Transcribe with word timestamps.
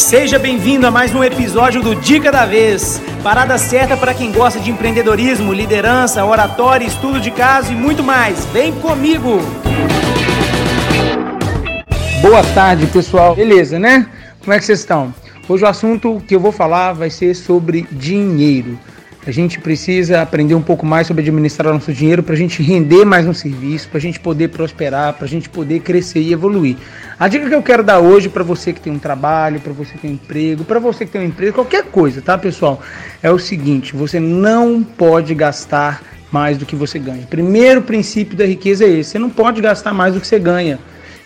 Seja 0.00 0.38
bem-vindo 0.38 0.86
a 0.86 0.90
mais 0.90 1.14
um 1.14 1.22
episódio 1.22 1.82
do 1.82 1.94
Dica 1.94 2.32
da 2.32 2.46
Vez. 2.46 3.00
Parada 3.22 3.56
certa 3.58 3.98
para 3.98 4.14
quem 4.14 4.32
gosta 4.32 4.58
de 4.58 4.70
empreendedorismo, 4.70 5.52
liderança, 5.52 6.24
oratória, 6.24 6.86
estudo 6.86 7.20
de 7.20 7.30
caso 7.30 7.70
e 7.70 7.76
muito 7.76 8.02
mais. 8.02 8.44
Vem 8.46 8.72
comigo! 8.72 9.38
Boa 12.22 12.42
tarde, 12.54 12.86
pessoal. 12.86 13.36
Beleza, 13.36 13.78
né? 13.78 14.08
Como 14.40 14.52
é 14.54 14.58
que 14.58 14.64
vocês 14.64 14.80
estão? 14.80 15.14
Hoje 15.46 15.64
o 15.64 15.68
assunto 15.68 16.20
que 16.26 16.34
eu 16.34 16.40
vou 16.40 16.50
falar 16.50 16.94
vai 16.94 17.10
ser 17.10 17.34
sobre 17.34 17.86
dinheiro. 17.92 18.78
A 19.26 19.30
gente 19.30 19.60
precisa 19.60 20.22
aprender 20.22 20.54
um 20.54 20.62
pouco 20.62 20.86
mais 20.86 21.06
sobre 21.06 21.20
administrar 21.20 21.74
nosso 21.74 21.92
dinheiro 21.92 22.22
para 22.22 22.34
a 22.34 22.38
gente 22.38 22.62
render 22.62 23.04
mais 23.04 23.26
no 23.26 23.34
serviço, 23.34 23.86
para 23.88 23.98
a 23.98 24.00
gente 24.00 24.18
poder 24.18 24.48
prosperar, 24.48 25.12
para 25.12 25.26
a 25.26 25.28
gente 25.28 25.48
poder 25.48 25.80
crescer 25.80 26.20
e 26.20 26.32
evoluir. 26.32 26.76
A 27.20 27.28
dica 27.28 27.50
que 27.50 27.54
eu 27.54 27.62
quero 27.62 27.82
dar 27.82 27.98
hoje 27.98 28.30
para 28.30 28.42
você 28.42 28.72
que 28.72 28.80
tem 28.80 28.90
um 28.90 28.98
trabalho, 28.98 29.60
para 29.60 29.74
você 29.74 29.92
que 29.92 29.98
tem 29.98 30.12
um 30.12 30.14
emprego, 30.14 30.64
para 30.64 30.78
você 30.78 31.04
que 31.04 31.12
tem 31.12 31.20
uma 31.20 31.26
empresa, 31.26 31.52
qualquer 31.52 31.84
coisa, 31.84 32.22
tá, 32.22 32.38
pessoal? 32.38 32.80
É 33.22 33.30
o 33.30 33.38
seguinte: 33.38 33.94
você 33.94 34.18
não 34.18 34.82
pode 34.82 35.34
gastar 35.34 36.02
mais 36.32 36.56
do 36.56 36.64
que 36.64 36.74
você 36.74 36.98
ganha. 36.98 37.26
Primeiro 37.26 37.82
princípio 37.82 38.38
da 38.38 38.46
riqueza 38.46 38.86
é 38.86 38.88
esse: 38.88 39.10
você 39.10 39.18
não 39.18 39.28
pode 39.28 39.60
gastar 39.60 39.92
mais 39.92 40.14
do 40.14 40.20
que 40.20 40.26
você 40.26 40.38
ganha. 40.38 40.78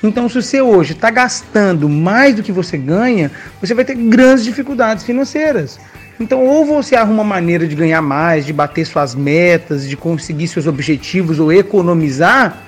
Então, 0.02 0.28
se 0.28 0.42
você 0.42 0.60
hoje 0.60 0.94
está 0.94 1.10
gastando 1.10 1.88
mais 1.88 2.34
do 2.34 2.42
que 2.42 2.50
você 2.50 2.76
ganha, 2.76 3.30
você 3.60 3.72
vai 3.72 3.84
ter 3.84 3.94
grandes 3.94 4.42
dificuldades 4.42 5.04
financeiras. 5.04 5.78
Então, 6.18 6.44
ou 6.44 6.66
você 6.66 6.96
arruma 6.96 7.22
uma 7.22 7.34
maneira 7.34 7.68
de 7.68 7.74
ganhar 7.76 8.02
mais, 8.02 8.44
de 8.44 8.52
bater 8.52 8.84
suas 8.84 9.14
metas, 9.14 9.88
de 9.88 9.96
conseguir 9.96 10.48
seus 10.48 10.66
objetivos 10.66 11.38
ou 11.38 11.52
economizar, 11.52 12.63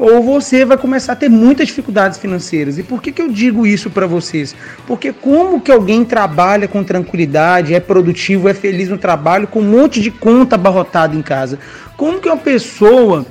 ou 0.00 0.22
você 0.22 0.64
vai 0.64 0.78
começar 0.78 1.12
a 1.12 1.16
ter 1.16 1.28
muitas 1.28 1.66
dificuldades 1.66 2.18
financeiras. 2.18 2.78
E 2.78 2.82
por 2.82 3.02
que, 3.02 3.12
que 3.12 3.20
eu 3.20 3.28
digo 3.28 3.66
isso 3.66 3.90
para 3.90 4.06
vocês? 4.06 4.56
Porque 4.86 5.12
como 5.12 5.60
que 5.60 5.70
alguém 5.70 6.06
trabalha 6.06 6.66
com 6.66 6.82
tranquilidade, 6.82 7.74
é 7.74 7.80
produtivo, 7.80 8.48
é 8.48 8.54
feliz 8.54 8.88
no 8.88 8.96
trabalho, 8.96 9.46
com 9.46 9.60
um 9.60 9.70
monte 9.70 10.00
de 10.00 10.10
conta 10.10 10.54
abarrotada 10.54 11.14
em 11.14 11.20
casa? 11.20 11.58
Como 11.98 12.18
que 12.18 12.28
uma 12.28 12.38
pessoa 12.38 13.26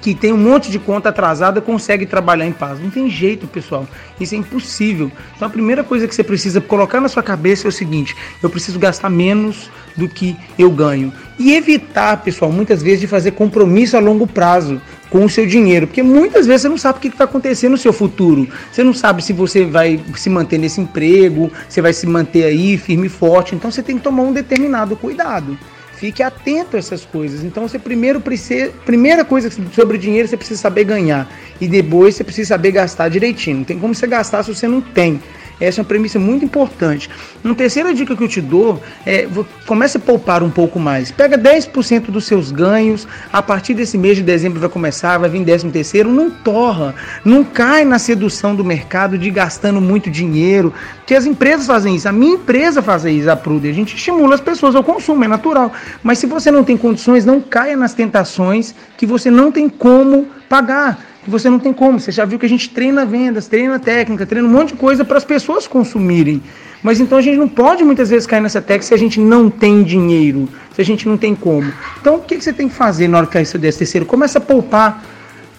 que 0.00 0.14
tem 0.14 0.32
um 0.32 0.38
monte 0.38 0.70
de 0.70 0.78
conta 0.78 1.10
atrasada 1.10 1.60
consegue 1.60 2.06
trabalhar 2.06 2.46
em 2.46 2.52
paz. 2.52 2.80
Não 2.80 2.90
tem 2.90 3.10
jeito, 3.10 3.46
pessoal. 3.46 3.86
Isso 4.18 4.34
é 4.34 4.38
impossível. 4.38 5.10
Então 5.36 5.46
a 5.46 5.50
primeira 5.50 5.84
coisa 5.84 6.08
que 6.08 6.14
você 6.14 6.24
precisa 6.24 6.60
colocar 6.60 7.00
na 7.00 7.08
sua 7.08 7.22
cabeça 7.22 7.66
é 7.66 7.68
o 7.68 7.72
seguinte: 7.72 8.16
eu 8.42 8.48
preciso 8.48 8.78
gastar 8.78 9.10
menos 9.10 9.70
do 9.96 10.08
que 10.08 10.36
eu 10.58 10.70
ganho. 10.70 11.12
E 11.38 11.54
evitar, 11.54 12.16
pessoal, 12.22 12.50
muitas 12.50 12.82
vezes 12.82 13.00
de 13.00 13.06
fazer 13.06 13.32
compromisso 13.32 13.96
a 13.96 14.00
longo 14.00 14.26
prazo 14.26 14.80
com 15.12 15.26
o 15.26 15.28
seu 15.28 15.46
dinheiro, 15.46 15.86
porque 15.86 16.02
muitas 16.02 16.46
vezes 16.46 16.62
você 16.62 16.68
não 16.70 16.78
sabe 16.78 16.96
o 16.96 17.00
que 17.02 17.10
vai 17.10 17.26
acontecer 17.26 17.68
no 17.68 17.76
seu 17.76 17.92
futuro. 17.92 18.48
Você 18.72 18.82
não 18.82 18.94
sabe 18.94 19.22
se 19.22 19.34
você 19.34 19.62
vai 19.62 20.00
se 20.16 20.30
manter 20.30 20.56
nesse 20.56 20.80
emprego, 20.80 21.52
você 21.68 21.82
vai 21.82 21.92
se 21.92 22.06
manter 22.06 22.44
aí 22.44 22.78
firme 22.78 23.08
e 23.08 23.10
forte. 23.10 23.54
Então 23.54 23.70
você 23.70 23.82
tem 23.82 23.98
que 23.98 24.02
tomar 24.02 24.22
um 24.22 24.32
determinado 24.32 24.96
cuidado. 24.96 25.58
Fique 25.96 26.22
atento 26.22 26.76
a 26.76 26.78
essas 26.78 27.04
coisas. 27.04 27.44
Então, 27.44 27.68
você 27.68 27.78
primeiro 27.78 28.20
precisa, 28.20 28.72
primeira 28.84 29.24
coisa 29.24 29.48
sobre 29.72 29.98
dinheiro, 29.98 30.26
você 30.26 30.36
precisa 30.36 30.60
saber 30.60 30.82
ganhar 30.82 31.30
e 31.60 31.68
depois 31.68 32.16
você 32.16 32.24
precisa 32.24 32.48
saber 32.48 32.72
gastar 32.72 33.08
direitinho. 33.08 33.58
Não 33.58 33.64
tem 33.64 33.78
como 33.78 33.94
você 33.94 34.06
gastar 34.06 34.42
se 34.42 34.52
você 34.52 34.66
não 34.66 34.80
tem. 34.80 35.20
Essa 35.62 35.80
é 35.80 35.82
uma 35.82 35.88
premissa 35.88 36.18
muito 36.18 36.44
importante. 36.44 37.08
Uma 37.44 37.54
terceira 37.54 37.94
dica 37.94 38.16
que 38.16 38.24
eu 38.24 38.28
te 38.28 38.40
dou 38.40 38.82
é 39.06 39.28
comece 39.66 39.96
a 39.96 40.00
poupar 40.00 40.42
um 40.42 40.50
pouco 40.50 40.80
mais. 40.80 41.12
Pega 41.12 41.38
10% 41.38 42.10
dos 42.10 42.24
seus 42.24 42.50
ganhos, 42.50 43.06
a 43.32 43.40
partir 43.40 43.74
desse 43.74 43.96
mês 43.96 44.16
de 44.16 44.22
dezembro 44.22 44.58
vai 44.58 44.68
começar, 44.68 45.18
vai 45.18 45.30
vir 45.30 45.44
13 45.44 45.70
terceiro, 45.70 46.10
não 46.10 46.30
torra, 46.30 46.94
não 47.24 47.44
cai 47.44 47.84
na 47.84 47.98
sedução 47.98 48.56
do 48.56 48.64
mercado 48.64 49.16
de 49.16 49.30
gastando 49.30 49.80
muito 49.80 50.10
dinheiro, 50.10 50.74
que 51.06 51.14
as 51.14 51.26
empresas 51.26 51.66
fazem 51.66 51.94
isso. 51.94 52.08
A 52.08 52.12
minha 52.12 52.34
empresa 52.34 52.82
faz 52.82 53.04
isso, 53.04 53.30
a 53.30 53.36
Prude. 53.36 53.68
A 53.68 53.72
gente 53.72 53.94
estimula 53.94 54.34
as 54.34 54.40
pessoas 54.40 54.74
ao 54.74 54.82
consumo, 54.82 55.22
é 55.24 55.28
natural. 55.28 55.72
Mas 56.02 56.18
se 56.18 56.26
você 56.26 56.50
não 56.50 56.64
tem 56.64 56.76
condições, 56.76 57.24
não 57.24 57.40
caia 57.40 57.76
nas 57.76 57.94
tentações 57.94 58.74
que 58.96 59.06
você 59.06 59.30
não 59.30 59.52
tem 59.52 59.68
como 59.68 60.26
pagar 60.48 61.11
que 61.22 61.30
você 61.30 61.48
não 61.48 61.58
tem 61.58 61.72
como. 61.72 62.00
Você 62.00 62.10
já 62.10 62.24
viu 62.24 62.38
que 62.38 62.46
a 62.46 62.48
gente 62.48 62.70
treina 62.70 63.04
vendas, 63.04 63.46
treina 63.46 63.78
técnica, 63.78 64.26
treina 64.26 64.46
um 64.46 64.50
monte 64.50 64.68
de 64.68 64.74
coisa 64.74 65.04
para 65.04 65.16
as 65.16 65.24
pessoas 65.24 65.66
consumirem. 65.66 66.42
Mas 66.82 66.98
então 66.98 67.18
a 67.18 67.22
gente 67.22 67.36
não 67.36 67.48
pode 67.48 67.84
muitas 67.84 68.10
vezes 68.10 68.26
cair 68.26 68.40
nessa 68.40 68.60
técnica 68.60 68.86
se 68.86 68.94
a 68.94 68.98
gente 68.98 69.20
não 69.20 69.48
tem 69.48 69.84
dinheiro, 69.84 70.48
se 70.74 70.80
a 70.80 70.84
gente 70.84 71.08
não 71.08 71.16
tem 71.16 71.34
como. 71.34 71.72
Então 72.00 72.16
o 72.16 72.20
que, 72.20 72.40
você 72.40 72.52
tem 72.52 72.68
que 72.68 72.74
fazer 72.74 73.06
na 73.06 73.18
hora 73.18 73.26
que 73.26 73.34
cair 73.34 73.46
seu 73.46 73.60
décimo 73.60 73.78
terceiro? 73.78 74.06
Começa 74.06 74.38
a 74.38 74.40
poupar. 74.40 75.04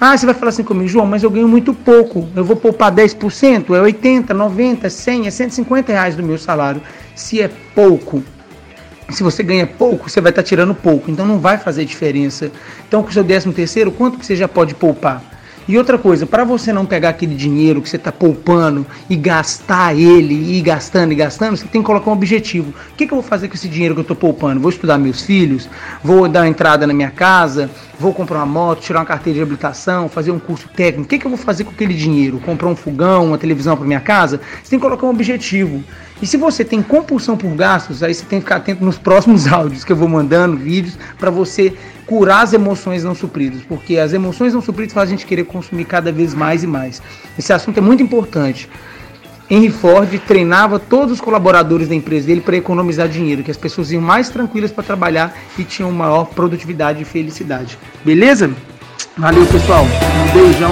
Ah, 0.02 0.18
você 0.18 0.26
vai 0.26 0.36
falar 0.36 0.50
assim 0.50 0.64
comigo, 0.64 0.90
João, 0.90 1.06
mas 1.06 1.24
eu 1.24 1.30
ganho 1.30 1.48
muito 1.48 1.74
pouco. 1.74 2.28
Eu 2.36 2.44
vou 2.44 2.58
poupar 2.58 2.92
10%, 2.92 3.74
é 3.74 3.80
80, 3.80 4.34
90, 4.34 4.90
100, 4.90 5.28
é 5.28 5.32
150 5.32 5.94
reais 5.94 6.16
do 6.18 6.24
meu 6.24 6.38
salário. 6.38 6.82
Se 7.16 7.42
é 7.42 7.50
pouco, 7.74 8.22
se 9.10 9.24
você 9.24 9.42
ganha 9.44 9.66
pouco, 9.66 10.10
você 10.10 10.20
vai 10.20 10.32
estar 10.32 10.44
tirando 10.44 10.76
pouco, 10.76 11.10
então 11.10 11.26
não 11.26 11.40
vai 11.40 11.58
fazer 11.58 11.86
diferença. 11.86 12.52
Então, 12.86 13.02
com 13.02 13.10
o 13.10 13.14
seu 13.14 13.24
décimo 13.24 13.54
terceiro, 13.54 13.94
quanto 13.94 14.18
que 14.18 14.26
você 14.26 14.36
já 14.36 14.48
pode 14.48 14.76
poupar? 14.76 15.33
E 15.68 15.78
outra 15.78 15.98
coisa, 15.98 16.26
para 16.26 16.44
você 16.44 16.74
não 16.74 16.86
pegar 16.86 17.10
aquele 17.10 17.36
dinheiro 17.36 17.82
que 17.82 17.90
você 17.90 17.96
está 17.96 18.12
poupando 18.12 18.86
e 19.10 19.16
gastar 19.16 19.96
ele, 19.96 20.34
e 20.34 20.60
ir 20.60 20.62
gastando 20.62 21.14
e 21.14 21.16
gastando, 21.16 21.56
você 21.56 21.66
tem 21.68 21.82
que 21.82 21.86
colocar 21.86 22.10
um 22.10 22.14
objetivo. 22.14 22.74
O 22.92 22.96
que, 22.96 23.08
que 23.08 23.14
eu 23.14 23.22
vou 23.22 23.24
fazer 23.24 23.48
com 23.48 23.54
esse 23.54 23.70
dinheiro 23.70 23.94
que 23.96 24.00
eu 24.00 24.04
estou 24.04 24.16
poupando? 24.16 24.60
Vou 24.60 24.70
estudar 24.70 24.98
meus 24.98 25.22
filhos? 25.22 25.70
Vou 26.04 26.28
dar 26.28 26.42
uma 26.42 26.50
entrada 26.50 26.86
na 26.86 26.94
minha 26.94 27.12
casa? 27.12 27.70
Vou 27.98 28.14
comprar 28.14 28.40
uma 28.40 28.46
moto, 28.46 28.82
tirar 28.82 29.00
uma 29.00 29.06
carteira 29.06 29.38
de 29.38 29.44
habilitação, 29.44 30.10
fazer 30.10 30.32
um 30.32 30.40
curso 30.40 30.68
técnico? 30.68 31.04
O 31.04 31.08
que, 31.08 31.18
que 31.18 31.26
eu 31.26 31.30
vou 31.30 31.38
fazer 31.38 31.64
com 31.64 31.72
aquele 31.72 31.94
dinheiro? 31.94 32.40
Comprar 32.40 32.68
um 32.68 32.76
fogão, 32.76 33.28
uma 33.28 33.38
televisão 33.38 33.78
para 33.78 33.86
minha 33.86 34.02
casa? 34.02 34.42
Você 34.62 34.72
tem 34.72 34.80
que 34.80 34.84
colocar 34.84 35.08
um 35.08 35.12
objetivo. 35.12 35.82
E 36.22 36.26
se 36.26 36.38
você 36.38 36.64
tem 36.64 36.82
compulsão 36.82 37.36
por 37.36 37.52
gastos, 37.52 38.02
aí 38.04 38.14
você 38.14 38.26
tem 38.26 38.40
que 38.40 38.46
ficar 38.46 38.58
atento 38.58 38.84
nos 38.84 38.98
próximos 38.98 39.48
áudios 39.52 39.84
que 39.84 39.92
eu 39.92 39.96
vou 39.96 40.08
mandando, 40.08 40.58
vídeos, 40.58 40.98
para 41.18 41.30
você 41.30 41.74
curar 42.06 42.44
as 42.44 42.54
emoções 42.54 43.04
não 43.04 43.16
supridas, 43.16 43.62
porque 43.68 43.98
as 43.98 44.14
emoções 44.14 44.54
não 44.54 44.62
supridas 44.62 44.94
fazem 44.94 45.16
a 45.16 45.18
gente 45.18 45.28
querer 45.28 45.46
consumir 45.46 45.86
cada 45.86 46.12
vez 46.12 46.34
mais 46.34 46.64
e 46.64 46.68
mais. 46.68 47.02
Esse 47.38 47.54
assunto 47.54 47.78
é 47.78 47.82
muito 47.82 48.04
importante. 48.04 48.70
Henry 49.50 49.70
Ford 49.70 50.10
treinava 50.26 50.80
todos 50.80 51.14
os 51.14 51.22
colaboradores 51.22 51.88
da 51.88 51.96
empresa 51.96 52.28
dele 52.28 52.42
para 52.42 52.56
economizar 52.56 53.08
dinheiro, 53.08 53.44
que 53.44 53.52
as 53.52 53.58
pessoas 53.58 53.92
iam 53.92 54.02
mais 54.02 54.30
tranquilas 54.30 54.72
para 54.72 54.84
trabalhar 54.84 55.38
e 55.58 55.64
tinham 55.64 55.92
maior 55.92 56.26
produtividade 56.26 57.02
e 57.02 57.06
felicidade. 57.06 57.78
Beleza? 58.04 58.52
Valeu, 59.18 59.46
pessoal. 59.46 59.86
Um 59.86 60.34
beijão. 60.34 60.72